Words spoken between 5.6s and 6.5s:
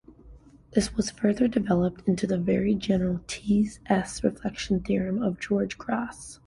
Gras.